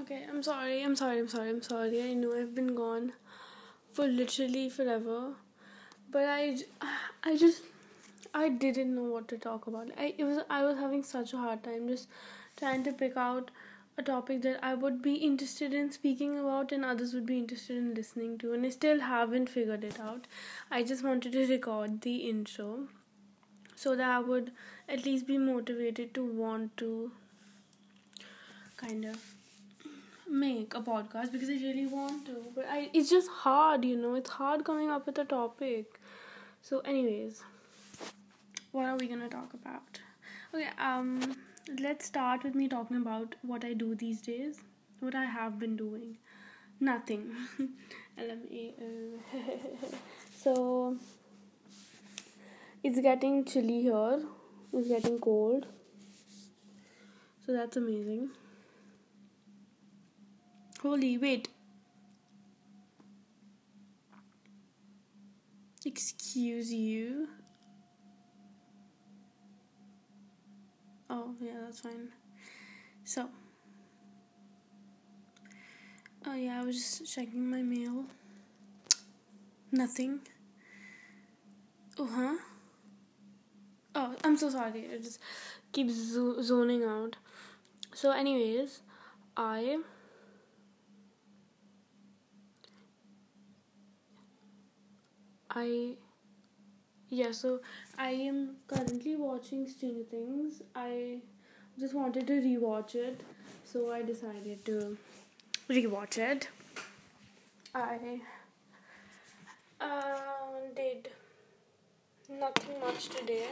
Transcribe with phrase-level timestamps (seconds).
[0.00, 2.02] Okay, I'm sorry, I'm sorry, I'm sorry, I'm sorry.
[2.02, 3.12] I know I've been gone
[3.92, 5.32] for literally forever,
[6.10, 6.58] but I,
[7.24, 7.62] I just,
[8.32, 9.90] I didn't know what to talk about.
[9.98, 12.08] I it was I was having such a hard time just
[12.56, 13.50] trying to pick out
[13.96, 17.76] a topic that I would be interested in speaking about and others would be interested
[17.76, 20.28] in listening to, and I still haven't figured it out.
[20.70, 22.86] I just wanted to record the intro
[23.74, 24.52] so that I would
[24.88, 27.10] at least be motivated to want to
[28.76, 29.34] kind of
[30.30, 34.14] make a podcast because I really want to, but I it's just hard, you know.
[34.14, 35.98] It's hard coming up with a topic.
[36.62, 37.42] So, anyways,
[38.72, 40.00] what are we gonna talk about?
[40.54, 41.36] Okay, um,
[41.80, 44.60] let's start with me talking about what I do these days.
[45.00, 46.16] What I have been doing,
[46.80, 47.30] nothing.
[48.20, 48.24] Uh,
[50.36, 50.96] so,
[52.82, 54.20] it's getting chilly here.
[54.72, 55.66] It's getting cold.
[57.46, 58.30] So that's amazing.
[60.82, 61.48] Holy, wait.
[65.84, 67.28] Excuse you.
[71.10, 72.08] Oh, yeah, that's fine.
[73.04, 73.28] So.
[76.26, 78.04] Oh, yeah, I was just checking my mail.
[79.72, 80.20] Nothing.
[81.98, 82.36] Oh, huh?
[83.94, 84.80] Oh, I'm so sorry.
[84.80, 85.18] It just
[85.72, 87.16] keeps zo- zoning out.
[87.94, 88.80] So, anyways,
[89.36, 89.78] I
[95.58, 95.94] I
[97.10, 97.60] yeah, so
[97.96, 100.62] I am currently watching Stranger Things.
[100.74, 101.20] I
[101.80, 103.22] just wanted to rewatch it,
[103.64, 104.96] so I decided to
[105.68, 106.48] rewatch it.
[107.74, 108.20] I
[109.80, 111.10] uh, did
[112.28, 113.46] nothing much today.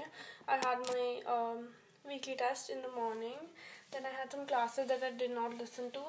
[0.46, 1.68] I had my um,
[2.06, 3.38] weekly test in the morning.
[3.90, 6.04] Then I had some classes that I did not listen to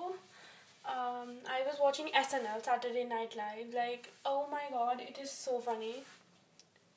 [0.87, 3.73] um, I was watching SNL Saturday Night Live.
[3.73, 6.03] Like, oh my god, it is so funny,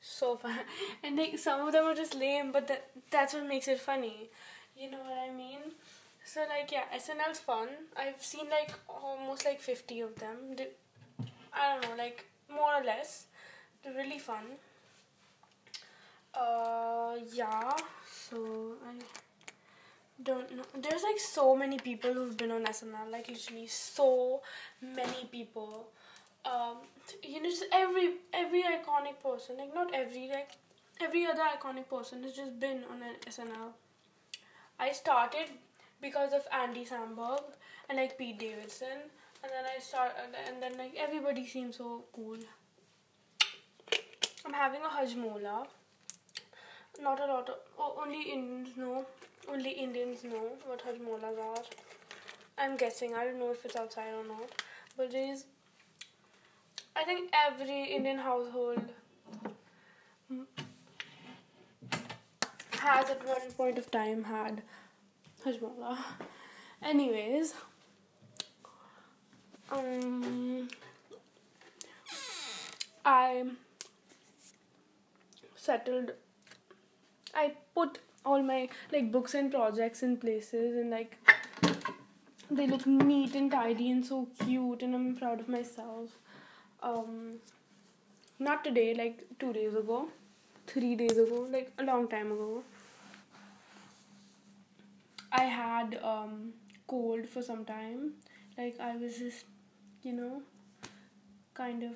[0.01, 0.59] so fun.
[1.03, 4.31] And like some of them are just lame, but that that's what makes it funny.
[4.77, 5.61] You know what I mean?
[6.25, 7.69] So like yeah, SNL's fun.
[7.97, 10.57] I've seen like almost like fifty of them.
[11.53, 13.27] I don't know, like more or less.
[13.83, 14.45] They're really fun.
[16.35, 17.73] Uh, yeah.
[18.09, 18.93] So I
[20.23, 20.65] don't know.
[20.79, 24.43] There's like so many people who've been on SNL, like literally so
[24.81, 25.89] many people.
[26.45, 26.79] Um,
[27.23, 30.51] you know, just every every iconic person, like not every, like
[31.01, 33.73] every other iconic person has just been on an SNL.
[34.79, 35.51] I started
[36.01, 37.43] because of Andy Samberg
[37.89, 39.11] and like Pete Davidson,
[39.43, 40.13] and then I start,
[40.47, 42.39] and then like everybody seems so cool.
[44.45, 45.67] I'm having a hajmola.
[47.01, 49.07] Not a lot of, oh, only Indians know
[49.53, 51.63] only Indians know what hajmolas are.
[52.59, 53.15] I'm guessing.
[53.15, 54.63] I don't know if it's outside or not.
[54.97, 55.45] But there is.
[56.97, 58.83] I think every Indian household
[62.79, 64.63] has at one point of time had
[65.45, 65.99] hajmola.
[66.83, 67.55] Anyways,
[69.71, 70.69] um,
[73.05, 73.45] I
[75.57, 76.13] settled.
[77.35, 81.17] I put all my like books and projects in places and like
[82.51, 86.11] they look neat and tidy and so cute and I'm proud of myself.
[86.83, 87.41] Um
[88.39, 90.09] not today, like two days ago,
[90.67, 92.63] three days ago, like a long time ago.
[95.33, 96.53] I had um
[96.87, 98.13] cold for some time.
[98.59, 99.45] Like I was just,
[100.03, 100.43] you know,
[101.55, 101.93] kind of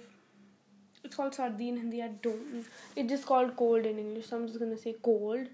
[1.03, 2.03] it's called sardi in Hindi.
[2.03, 2.67] I don't.
[2.97, 4.29] It's just called cold in English.
[4.29, 5.49] So I'm just gonna say cold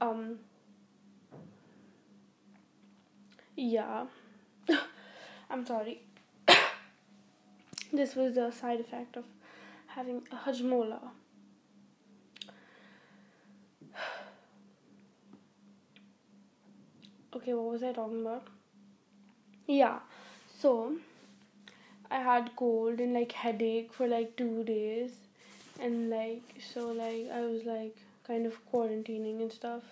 [0.00, 0.38] um
[3.56, 4.06] yeah.
[5.50, 6.02] I'm sorry.
[7.92, 9.24] This was the side effect of
[9.86, 11.00] having a hajmola.
[17.36, 18.46] Okay what was i talking about?
[19.66, 19.98] Yeah.
[20.58, 20.96] So
[22.10, 25.12] i had cold and like headache for like two days.
[25.80, 27.96] And like so like i was like
[28.26, 29.82] kind of quarantining and stuff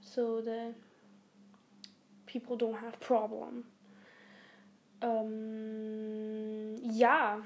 [0.00, 0.74] so that
[2.26, 3.64] people don't have problem.
[5.02, 7.40] Um yeah.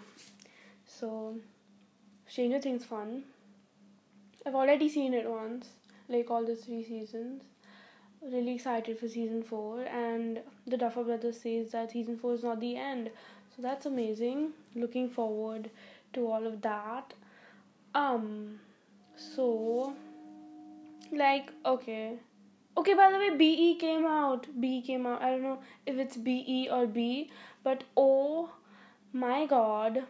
[0.87, 1.37] So
[2.27, 3.25] stranger things fun.
[4.47, 5.69] I've already seen it once
[6.09, 7.43] like all the three seasons.
[8.21, 12.59] Really excited for season 4 and the duffer brothers says that season 4 is not
[12.59, 13.11] the end.
[13.55, 14.53] So that's amazing.
[14.75, 15.71] Looking forward
[16.15, 17.15] to all of that.
[17.95, 18.59] Um
[19.19, 19.95] so,
[21.13, 22.19] like, okay,
[22.79, 24.47] Okay, by the way, BE came out.
[24.61, 25.21] BE came out.
[25.21, 27.29] I don't know if it's BE or B,
[27.65, 28.51] but oh
[29.13, 30.05] my god.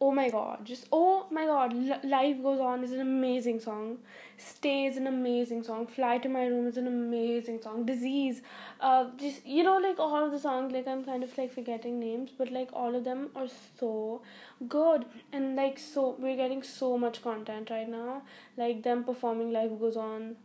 [0.00, 0.64] Oh my god.
[0.64, 1.72] Just oh my god.
[1.74, 3.98] L- Life Goes On is an amazing song.
[4.36, 5.86] Stay is an amazing song.
[5.86, 7.84] Fly to My Room is an amazing song.
[7.86, 8.42] Disease.
[8.80, 11.98] Uh, just, you know, like all of the songs, like I'm kind of like forgetting
[11.98, 13.48] names, but like all of them are
[13.80, 14.20] so
[14.68, 15.06] good.
[15.32, 18.22] And like so, we're getting so much content right now.
[18.56, 20.36] Like them performing Life Goes On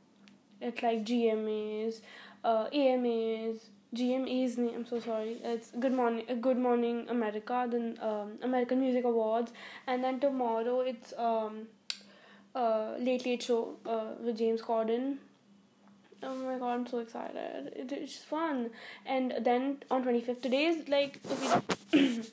[0.61, 2.01] it's like GMAs,
[2.43, 4.73] uh, AMAs, GMA's name.
[4.75, 5.37] I'm so sorry.
[5.43, 9.51] It's Good Morning, Good Morning America, then um, American Music Awards,
[9.85, 11.67] and then tomorrow it's um,
[12.55, 15.17] uh, Late Late Show uh, with James Corden.
[16.23, 17.73] Oh my god, I'm so excited.
[17.75, 18.69] It, it's fun.
[19.05, 22.21] And then on 25th, today is like, okay.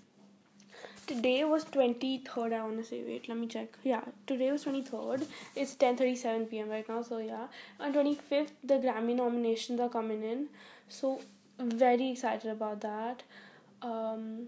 [1.08, 5.26] today was 23rd i want to say wait let me check yeah today was 23rd
[5.56, 6.68] it's 10:37 p.m.
[6.68, 7.46] right now so yeah
[7.80, 10.48] on 25th the grammy nominations are coming in
[10.86, 11.18] so
[11.58, 13.22] very excited about that
[13.82, 14.46] um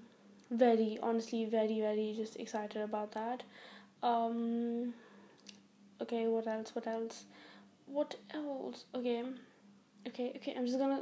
[0.51, 3.43] very honestly very very just excited about that
[4.03, 4.95] um
[6.01, 7.25] okay what else what else
[7.87, 9.23] what else okay
[10.07, 11.01] okay okay i'm just gonna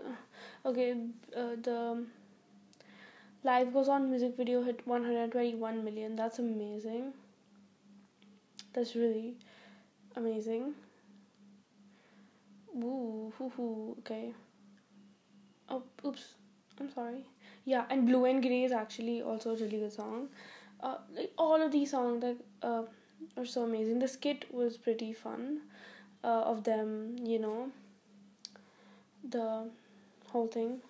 [0.65, 0.93] okay
[1.37, 2.05] uh, the
[3.45, 6.17] Life Goes On music video hit 121 million.
[6.17, 7.13] That's amazing.
[8.73, 9.37] That's really
[10.17, 10.75] amazing.
[12.75, 13.97] Woo, hoo, hoo.
[14.01, 14.35] Okay.
[15.69, 16.35] Oh, oops.
[16.81, 17.25] I'm sorry.
[17.65, 20.29] Yeah, and Blue and Grey is actually also a really good song.
[20.81, 22.82] Uh, like all of these songs like uh,
[23.37, 23.99] are so amazing.
[23.99, 25.61] The skit was pretty fun.
[26.25, 27.70] Uh, of them, you know,
[29.29, 29.69] the
[30.32, 30.81] whole thing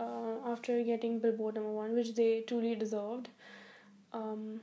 [0.00, 3.28] uh, after getting Billboard number one, which they truly deserved.
[4.12, 4.60] Um,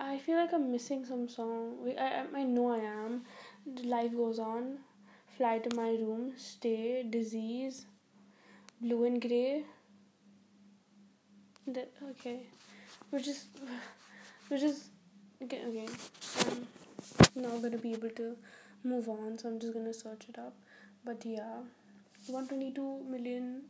[0.00, 1.94] I feel like I'm missing some song.
[1.98, 3.22] I, I, I know I am.
[3.84, 4.78] Life goes on.
[5.36, 6.32] Fly to my room.
[6.36, 7.04] Stay.
[7.08, 7.86] Disease.
[8.82, 9.64] Blue and gray.
[11.66, 12.40] That okay.
[13.10, 13.46] Which is,
[14.48, 14.88] which is
[15.42, 15.62] okay.
[15.68, 15.86] Okay.
[17.36, 18.36] I'm not gonna be able to
[18.82, 20.54] move on, so I'm just gonna search it up.
[21.04, 21.62] But yeah,
[22.26, 23.62] 122 million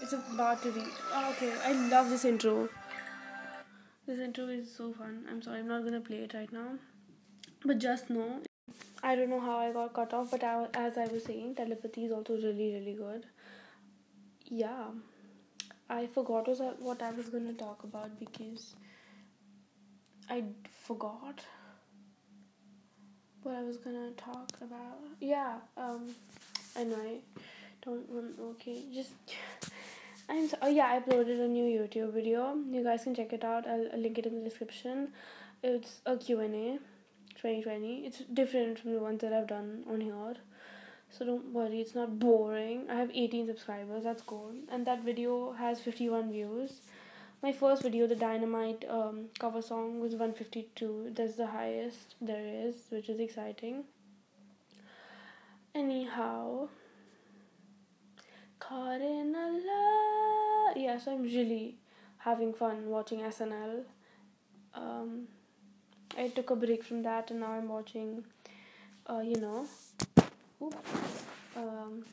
[0.00, 0.82] it's to be.
[1.12, 2.68] Oh, okay, I love this intro.
[4.06, 5.24] This intro is so fun.
[5.30, 6.78] I'm sorry, I'm not gonna play it right now.
[7.64, 8.40] But just know,
[9.02, 12.04] I don't know how I got cut off, but I, as I was saying, telepathy
[12.04, 13.24] is also really, really good.
[14.46, 14.86] Yeah,
[15.88, 18.74] I forgot was what I was gonna talk about because
[20.28, 20.44] I
[20.86, 21.40] forgot
[23.42, 24.98] what I was gonna talk about.
[25.20, 26.14] Yeah, um,
[26.76, 27.18] I know I
[27.82, 28.38] don't want.
[28.40, 29.12] Okay, just
[30.28, 32.56] I'm so, oh yeah, I uploaded a new YouTube video.
[32.70, 33.66] You guys can check it out.
[33.66, 35.08] I'll, I'll link it in the description.
[35.62, 36.78] It's a Q&A
[37.36, 38.06] 2020.
[38.06, 40.34] It's different from the ones that I've done on here.
[41.16, 42.86] So don't worry, it's not boring.
[42.90, 44.50] I have 18 subscribers, that's cool.
[44.68, 46.80] And that video has 51 views.
[47.40, 51.12] My first video, the Dynamite um, cover song, was 152.
[51.14, 53.84] That's the highest there is, which is exciting.
[55.72, 56.68] Anyhow,
[58.58, 60.72] caught in a lie.
[60.74, 61.76] Yeah, so I'm really
[62.18, 63.84] having fun watching SNL.
[64.74, 65.28] Um,
[66.18, 68.24] I took a break from that and now I'm watching,
[69.08, 69.66] uh, you know,
[71.56, 72.04] um,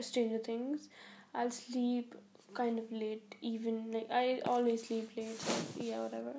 [0.00, 0.88] Stranger Things.
[1.34, 2.14] I'll sleep
[2.54, 5.38] kind of late, even like I always sleep late.
[5.40, 6.34] So yeah, whatever.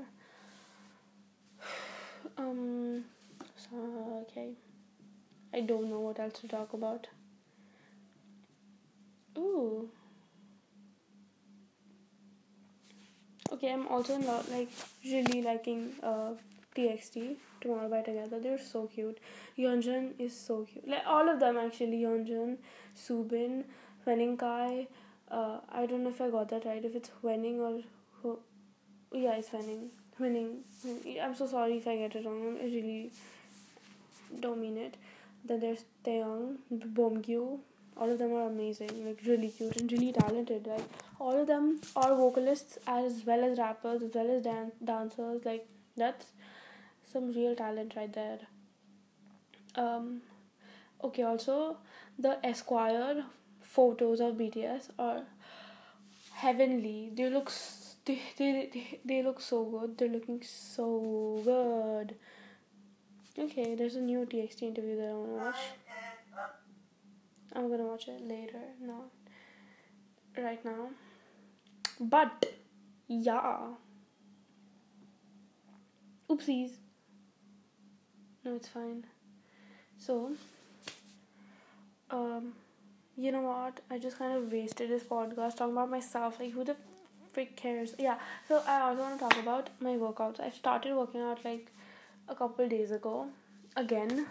[2.37, 3.05] Um,
[3.55, 4.55] so okay.
[5.53, 7.07] I don't know what else to talk about.
[9.37, 9.89] Ooh.
[13.51, 14.69] Okay, I'm also not like
[15.05, 16.31] really liking uh
[16.75, 18.39] TXT Tomorrow by Together.
[18.39, 19.19] They're so cute.
[19.57, 20.87] Yeonjun is so cute.
[20.87, 22.01] Like all of them actually.
[22.03, 22.57] Yeonjun,
[22.95, 23.63] Soobin,
[24.05, 24.87] Huening Kai.
[25.29, 26.83] Uh, I don't know if I got that right.
[26.83, 27.81] If it's Huening or
[28.21, 28.39] who?
[29.11, 29.87] Yeah, it's Huening.
[30.19, 30.57] Huening.
[31.21, 32.57] I'm so sorry if I get it wrong.
[32.61, 33.11] I really
[34.39, 34.97] don't mean it.
[35.45, 37.59] Then there's Taehyun, Beomgyu,
[37.97, 40.83] all of them are amazing like really cute and really talented like
[41.19, 45.65] all of them are vocalists as well as rappers as well as dan- dancers like
[45.95, 46.25] that's
[47.15, 48.39] some real talent right there
[49.83, 50.09] um
[51.03, 51.77] okay also
[52.27, 53.23] the esquire
[53.61, 55.23] photos of bts are
[56.43, 57.51] heavenly they look
[58.05, 62.15] they, they, they, they look so good they're looking so good
[63.45, 65.65] okay there's a new txt interview that i want to watch
[67.55, 69.09] I'm gonna watch it later, not
[70.37, 70.89] right now.
[71.99, 72.53] But
[73.07, 73.75] yeah.
[76.29, 76.71] Oopsies.
[78.45, 79.03] No, it's fine.
[79.97, 80.31] So
[82.09, 82.53] um,
[83.17, 83.79] you know what?
[83.89, 86.39] I just kind of wasted this podcast talking about myself.
[86.39, 86.75] Like, who the
[87.33, 87.95] frick cares?
[87.97, 88.17] Yeah.
[88.47, 90.39] So I also want to talk about my workouts.
[90.39, 91.71] I started working out like
[92.29, 93.27] a couple days ago.
[93.75, 94.27] Again,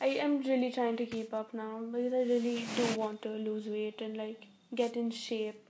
[0.00, 3.66] I am really trying to keep up now because I really do want to lose
[3.66, 5.60] weight and like get in shape.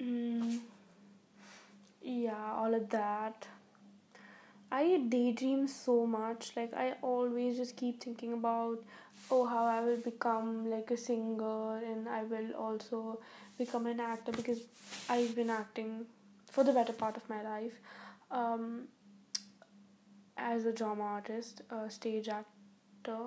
[0.00, 0.60] Mm,
[2.02, 3.46] yeah, all of that.
[4.72, 6.52] I daydream so much.
[6.56, 8.78] Like I always just keep thinking about
[9.30, 13.20] oh how I will become like a singer and I will also
[13.58, 14.60] become an actor because
[15.08, 16.06] I've been acting
[16.50, 17.72] for the better part of my life.
[18.30, 18.88] Um,
[20.36, 23.18] as a drama artist, a stage actor,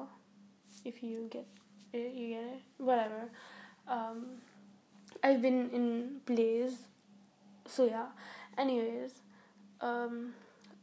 [0.83, 1.45] if you get
[1.93, 3.29] it, you get it, whatever.
[3.87, 4.25] Um,
[5.23, 6.77] I've been in plays,
[7.67, 8.07] so yeah.
[8.57, 9.11] Anyways,
[9.81, 10.33] um,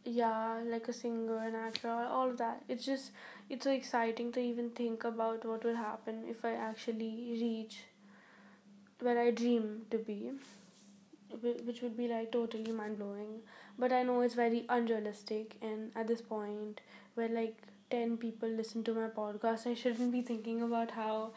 [0.04, 2.62] yeah like a singer an actor all of that.
[2.68, 3.12] It's just
[3.48, 7.84] it's so exciting to even think about what will happen if i actually reach
[9.00, 10.30] where i dream to be
[11.64, 13.40] which would be like totally mind-blowing.
[13.78, 16.80] But i know it's very unrealistic and at this point
[17.14, 17.56] where like
[17.90, 21.30] 10 people listen to my podcast i shouldn't be thinking about how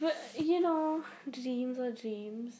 [0.00, 2.56] but you know dreams are dreams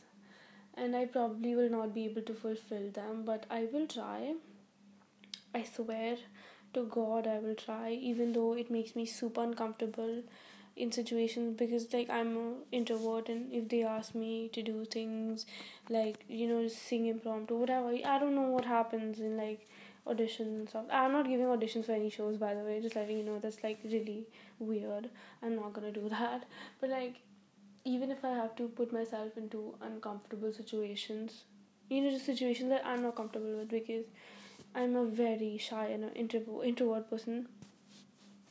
[0.75, 4.35] and i probably will not be able to fulfill them but i will try
[5.55, 6.17] I swear
[6.75, 10.23] to God, I will try, even though it makes me super uncomfortable
[10.77, 15.45] in situations because like I'm an introvert and if they ask me to do things
[15.91, 19.69] like you know sing impromptu whatever I don't know what happens in like
[20.07, 20.85] auditions stuff.
[20.91, 23.63] I'm not giving auditions for any shows by the way, just letting you know that's
[23.63, 24.27] like really
[24.59, 25.11] weird.
[25.43, 26.45] I'm not gonna do that.
[26.81, 27.17] But like
[27.85, 31.45] even if I have to put myself into uncomfortable situations,
[31.89, 34.05] you know, just situations that I'm not comfortable with because
[34.75, 37.49] I'm a very shy and an intro- introvert person.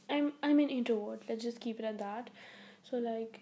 [0.09, 1.21] I'm I'm an introvert.
[1.29, 2.29] Let's just keep it at that.
[2.83, 3.41] So like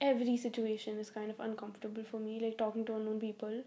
[0.00, 3.62] every situation is kind of uncomfortable for me, like talking to unknown people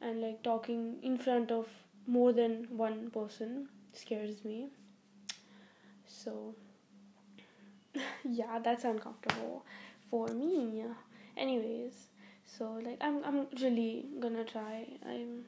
[0.00, 1.68] and like talking in front of
[2.06, 4.68] more than one person scares me.
[6.06, 6.54] So
[8.24, 9.64] yeah, that's uncomfortable
[10.10, 10.84] for me.
[11.36, 12.08] Anyways,
[12.46, 14.86] so like I'm I'm really gonna try.
[15.04, 15.44] I'm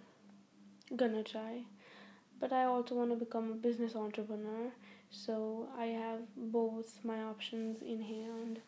[0.97, 1.63] gonna try
[2.41, 4.71] but I also want to become a business entrepreneur.
[5.11, 8.61] So I have both my options in hand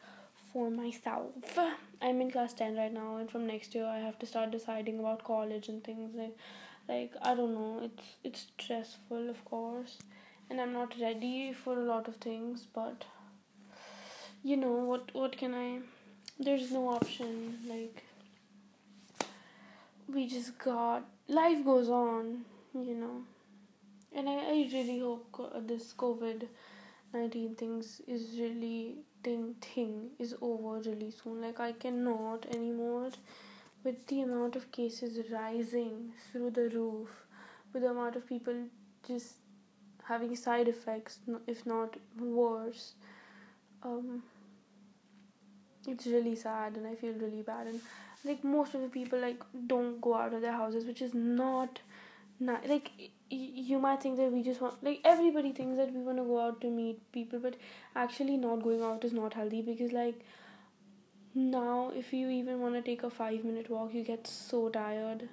[0.52, 1.58] for myself.
[2.02, 4.98] I'm in class 10 right now and from next year I have to start deciding
[4.98, 6.36] about college and things like
[6.88, 9.98] like I don't know, it's it's stressful of course
[10.48, 13.04] and I'm not ready for a lot of things, but
[14.42, 15.80] you know what what can I
[16.38, 18.02] there's no option like
[20.08, 23.22] we just got life goes on, you know
[24.14, 26.46] and I, I really hope this COVID
[27.12, 31.40] nineteen things is really thing thing is over really soon.
[31.42, 33.10] Like I cannot anymore
[33.84, 37.08] with the amount of cases rising through the roof,
[37.72, 38.54] with the amount of people
[39.06, 39.34] just
[40.04, 42.92] having side effects, if not worse.
[43.82, 44.22] Um,
[45.88, 47.68] it's really sad, and I feel really bad.
[47.68, 47.80] And
[48.24, 51.80] like most of the people, like don't go out of their houses, which is not,
[52.40, 52.90] not like
[53.30, 56.40] you might think that we just want like everybody thinks that we want to go
[56.40, 57.56] out to meet people but
[57.94, 60.24] actually not going out is not healthy because like
[61.34, 65.28] now if you even want to take a 5 minute walk you get so tired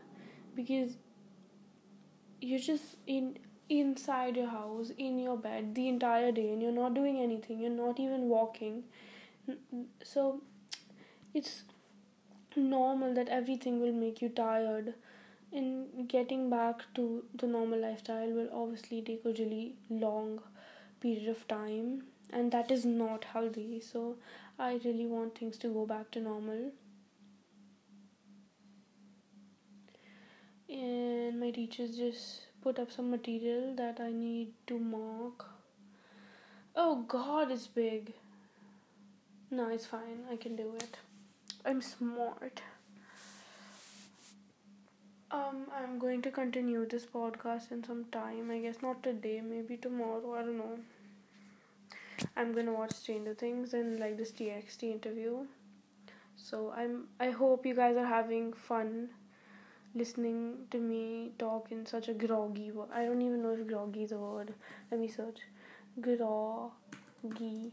[0.56, 0.98] because
[2.42, 3.38] you're just in
[3.70, 7.70] inside your house in your bed the entire day and you're not doing anything you're
[7.70, 8.84] not even walking.
[10.04, 10.42] So
[11.34, 11.64] it's
[12.56, 14.94] normal that everything will make you tired
[15.51, 20.39] and getting back to the normal lifestyle will obviously take a really long
[21.00, 23.80] period of time and that is not healthy.
[23.80, 24.18] So
[24.60, 26.72] i really want things to go back to normal.
[30.70, 35.46] And my teachers just put up some material that i need to mark.
[36.75, 38.13] Oh god it's big.
[39.50, 40.25] No it's fine.
[40.30, 40.98] I can do it.
[41.66, 42.62] I'm smart
[45.31, 48.50] um, I'm going to continue this podcast in some time.
[48.51, 50.36] I guess not today, maybe tomorrow.
[50.36, 50.79] I don't know.
[52.36, 55.46] I'm gonna watch Stranger Things and like this TXT interview.
[56.36, 57.07] So I'm.
[57.19, 59.10] I hope you guys are having fun
[59.96, 62.89] listening to me talk in such a groggy word.
[62.93, 64.53] I don't even know if groggy is a word.
[64.91, 65.41] Let me search.
[66.00, 67.72] Groggy.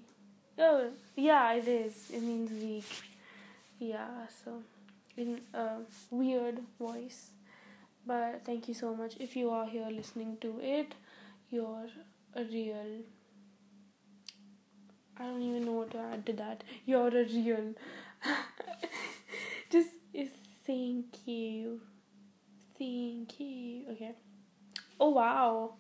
[0.59, 2.11] Oh yeah, it is.
[2.13, 3.05] It means weak.
[3.79, 4.27] Yeah.
[4.45, 4.63] So
[5.17, 5.79] in a
[6.11, 7.31] weird voice
[8.07, 10.95] but thank you so much if you are here listening to it
[11.51, 11.87] you're
[12.35, 13.03] a real
[15.17, 16.65] I don't even know what to add to that.
[16.87, 17.75] You're a real.
[19.71, 19.91] Just
[20.67, 21.81] thank you.
[22.77, 23.85] Thank you.
[23.93, 24.13] Okay.
[24.99, 25.75] Oh wow.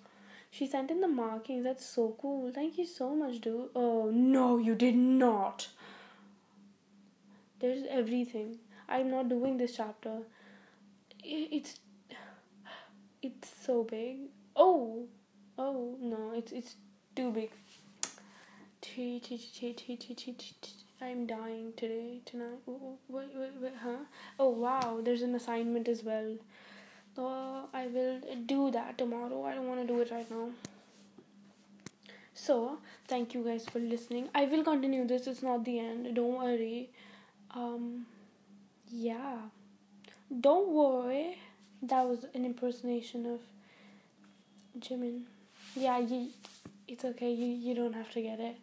[0.50, 1.64] She sent in the markings.
[1.64, 2.52] That's so cool.
[2.52, 3.70] Thank you so much, dude.
[3.74, 5.68] Oh no, you did not.
[7.58, 8.58] There's everything.
[8.88, 10.18] I'm not doing this chapter.
[11.24, 11.80] It's
[13.24, 14.16] it's so big.
[14.54, 15.06] Oh,
[15.58, 16.76] oh no, it's it's
[17.16, 17.50] too big.
[21.00, 22.60] I'm dying today, tonight.
[22.66, 24.04] Wait, wait, wait, huh?
[24.38, 26.36] Oh wow, there's an assignment as well.
[27.16, 29.44] So I will do that tomorrow.
[29.44, 30.50] I don't want to do it right now.
[32.34, 32.78] So
[33.08, 34.28] thank you guys for listening.
[34.34, 35.26] I will continue this.
[35.26, 36.14] It's not the end.
[36.14, 36.90] Don't worry.
[37.52, 38.06] Um,
[38.90, 39.36] yeah.
[40.40, 41.38] Don't worry.
[41.84, 43.40] That was an impersonation of
[44.78, 45.22] Jimin.
[45.74, 46.28] Yeah, you,
[46.88, 47.30] it's okay.
[47.32, 48.56] You you don't have to get it.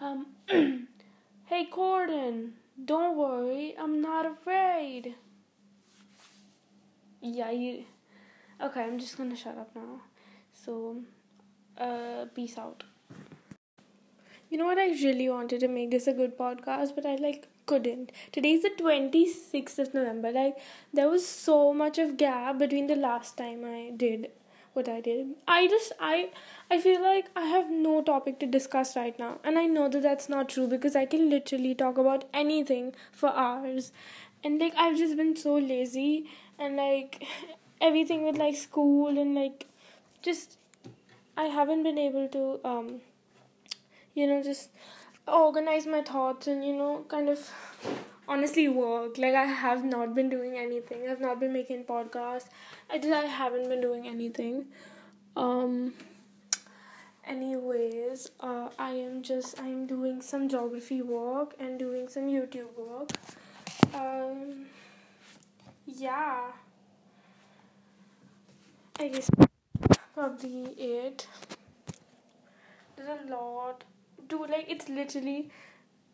[0.00, 0.26] Um,
[1.46, 2.52] hey Corden,
[2.84, 3.74] don't worry.
[3.78, 5.14] I'm not afraid.
[7.20, 7.84] Yeah, you.
[8.62, 10.02] Okay, I'm just gonna shut up now.
[10.52, 10.98] So,
[11.78, 12.84] uh, peace out.
[14.50, 14.78] You know what?
[14.78, 18.12] I really wanted to make this a good podcast, but I like couldn't.
[18.32, 20.32] Today's the 26th of November.
[20.32, 20.56] Like,
[20.92, 24.30] there was so much of gap between the last time I did
[24.74, 25.34] what I did.
[25.46, 26.30] I just, I,
[26.70, 29.38] I feel like I have no topic to discuss right now.
[29.44, 33.30] And I know that that's not true because I can literally talk about anything for
[33.30, 33.92] hours.
[34.44, 37.24] And like, I've just been so lazy and like
[37.80, 39.66] everything with like school and like
[40.22, 40.58] just
[41.36, 43.00] I haven't been able to um
[44.14, 44.70] you know just
[45.28, 47.50] organize my thoughts and you know kind of
[48.28, 49.18] honestly work.
[49.18, 51.08] Like i have not been doing anything.
[51.08, 52.48] I've not been making podcasts.
[52.90, 54.66] I just i haven't been doing anything.
[55.36, 55.94] Um
[57.24, 63.10] anyways uh i am just i'm doing some geography work and doing some youtube work.
[63.94, 64.66] Um
[65.86, 66.52] yeah.
[69.00, 69.30] I guess
[70.14, 71.26] probably it.
[72.96, 73.84] There's a lot
[74.28, 75.50] do like it's literally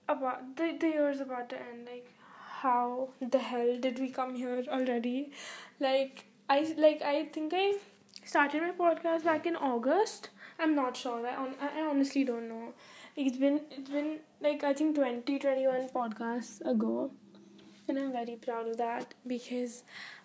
[0.08, 1.88] about the the year's about to end.
[1.90, 2.10] Like
[2.60, 5.32] how the hell did we come here already?
[5.80, 7.74] Like I like I think I
[8.24, 10.30] started my podcast back in August.
[10.58, 11.26] I'm not sure.
[11.26, 12.72] I on I honestly don't know.
[13.16, 17.10] It's been it's been like I think 20 21 podcasts ago.
[17.86, 19.82] And I'm very proud of that because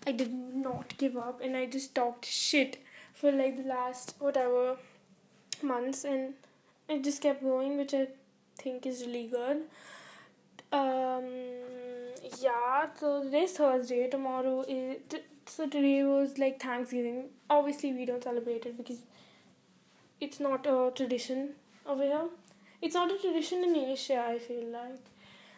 [0.07, 2.77] I did not give up and I just talked shit
[3.13, 4.77] for like the last whatever
[5.61, 6.35] months and
[6.89, 8.07] it just kept going, which I
[8.57, 9.61] think is really good.
[10.71, 11.25] Um,
[12.39, 14.09] yeah, so today's Thursday.
[14.09, 14.97] Tomorrow is
[15.45, 17.25] so today was like Thanksgiving.
[17.49, 18.99] Obviously, we don't celebrate it because
[20.19, 21.49] it's not a tradition
[21.85, 22.27] over here.
[22.81, 24.25] It's not a tradition in Asia.
[24.27, 24.99] I feel like,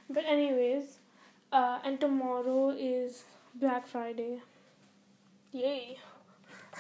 [0.10, 1.00] but anyways,
[1.52, 3.24] uh, and tomorrow is
[3.56, 4.42] Black Friday.
[5.52, 5.98] Yay!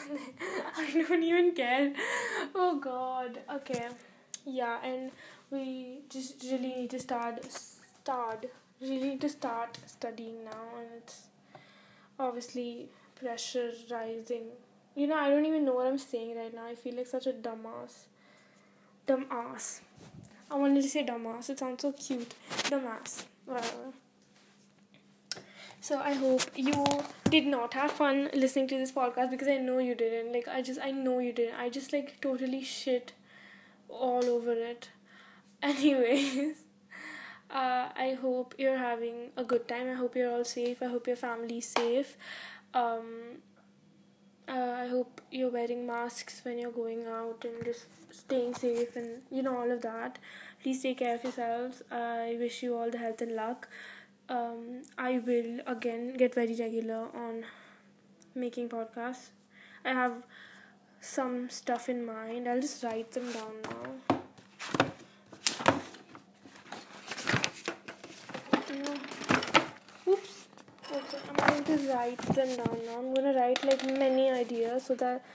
[0.77, 1.93] I don't even care.
[2.55, 3.39] Oh God.
[3.53, 3.87] Okay
[4.45, 5.11] yeah and
[5.49, 8.45] we just really need to start start
[8.81, 11.27] really need to start studying now and it's
[12.19, 14.45] obviously pressure rising
[14.95, 16.65] you know i don't even know what i'm saying right now.
[16.65, 18.05] I feel like such a dumbass.
[19.07, 19.81] Dumbass.
[20.49, 21.49] I wanted to say dumbass.
[21.49, 22.33] It sounds so cute.
[22.69, 23.25] Dumbass.
[23.45, 23.93] Whatever.
[25.79, 26.85] So i hope you
[27.29, 30.33] did not have fun listening to this podcast because i know you didn't.
[30.33, 31.59] Like i just i know you didn't.
[31.59, 33.13] I just like totally shit
[33.91, 34.89] all over it.
[35.63, 36.57] Anyways,
[37.49, 39.89] uh, I hope you're having a good time.
[39.89, 40.81] I hope you're all safe.
[40.81, 42.17] I hope your family's safe.
[42.73, 43.41] Um,
[44.47, 49.21] uh, I hope you're wearing masks when you're going out and just staying safe and
[49.29, 50.19] you know all of that.
[50.61, 51.81] Please take care of yourselves.
[51.91, 53.67] I wish you all the health and luck.
[54.29, 57.45] Um, I will again get very regular on
[58.35, 59.29] making podcasts.
[59.85, 60.23] I have
[61.01, 62.47] some stuff in mind.
[62.47, 64.19] I'll just write them down now.
[70.07, 70.47] Oops.
[70.93, 72.99] Okay, I'm going to write them down now.
[72.99, 75.25] I'm going to write like many ideas so that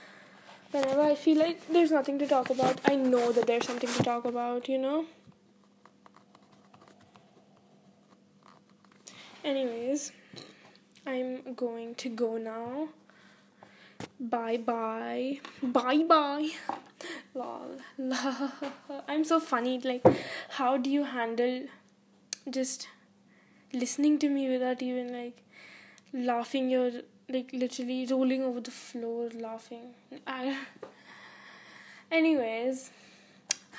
[0.71, 4.03] whenever I feel like there's nothing to talk about, I know that there's something to
[4.03, 5.05] talk about, you know?
[9.43, 10.13] Anyways,
[11.05, 12.89] I'm going to go now
[14.19, 16.49] bye bye bye bye
[17.33, 17.77] lol
[19.07, 20.03] i'm so funny like
[20.49, 21.63] how do you handle
[22.49, 22.87] just
[23.73, 25.43] listening to me without even like
[26.13, 26.91] laughing you're
[27.29, 29.93] like literally rolling over the floor laughing
[30.25, 30.57] I...
[32.11, 32.89] anyways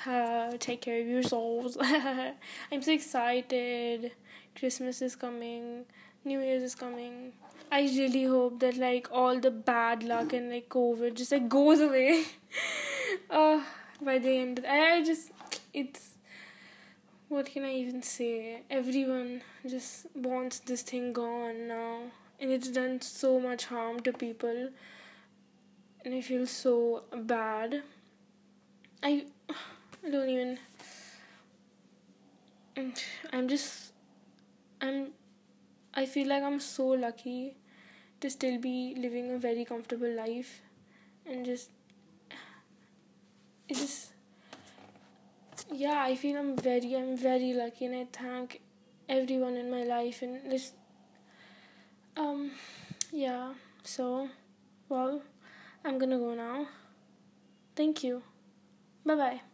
[0.05, 1.77] Uh, take care of yourselves.
[2.71, 4.13] I'm so excited.
[4.57, 5.85] Christmas is coming.
[6.23, 7.33] New Year's is coming.
[7.71, 11.79] I really hope that like all the bad luck and like COVID just like goes
[11.79, 12.25] away.
[13.29, 13.61] uh,
[14.01, 15.31] by the end, I just
[15.71, 16.15] it's
[17.27, 18.63] what can I even say?
[18.71, 22.01] Everyone just wants this thing gone now,
[22.39, 24.69] and it's done so much harm to people,
[26.03, 27.83] and I feel so bad.
[29.03, 29.25] I,
[30.03, 30.57] I don't even.
[33.31, 33.93] I'm just.
[34.81, 35.09] I'm.
[35.93, 37.58] I feel like I'm so lucky
[38.21, 40.61] to still be living a very comfortable life,
[41.25, 41.71] and just.
[43.67, 44.11] It just
[45.71, 48.61] yeah i feel i'm very i'm very lucky and i thank
[49.07, 50.71] everyone in my life and this
[52.17, 52.51] um
[53.11, 53.53] yeah
[53.83, 54.29] so
[54.89, 55.21] well
[55.85, 56.67] i'm gonna go now
[57.75, 58.21] thank you
[59.05, 59.48] bye bye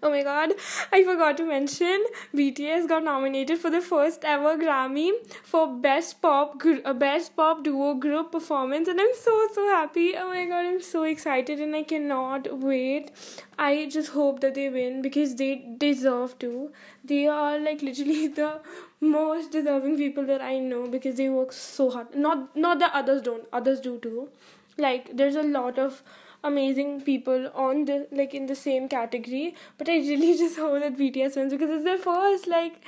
[0.00, 0.52] Oh my god,
[0.92, 5.10] I forgot to mention BTS got nominated for the first ever Grammy
[5.42, 10.14] for best pop gr- uh, best pop duo group performance and I'm so so happy.
[10.16, 13.10] Oh my god, I'm so excited and I cannot wait.
[13.58, 16.70] I just hope that they win because they deserve to.
[17.04, 18.60] They are like literally the
[19.00, 22.14] most deserving people that I know because they work so hard.
[22.14, 23.46] Not not that others don't.
[23.52, 24.28] Others do too.
[24.76, 26.02] Like there's a lot of
[26.44, 29.54] amazing people on the like in the same category.
[29.76, 32.84] But i really just hope that bts wins because it's their first like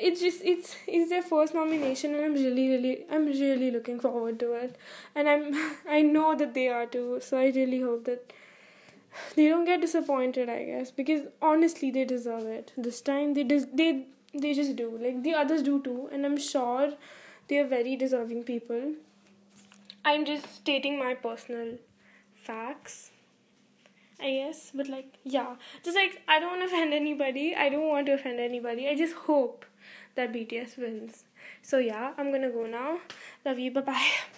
[0.00, 4.38] it's just it's it's their first nomination and i'm really really i'm really looking forward
[4.40, 4.76] to it.
[5.14, 5.54] And i'm
[5.88, 8.32] i know that they are too so i really hope that
[9.34, 12.72] they don't get disappointed i guess because honestly they deserve it.
[12.76, 14.04] This time they des- they
[14.34, 14.98] they just do.
[15.02, 16.92] Like the others do too and i'm sure
[17.48, 18.92] they are very deserving people.
[20.04, 21.78] I'm just stating my personal
[22.46, 23.10] facts
[24.20, 27.54] I guess, but like, yeah, just like I don't want to offend anybody.
[27.54, 28.88] I don't want to offend anybody.
[28.88, 29.66] I just hope
[30.14, 31.24] that BTS wins.
[31.62, 33.00] So, yeah, I'm gonna go now.
[33.44, 33.70] Love you.
[33.70, 34.10] Bye bye.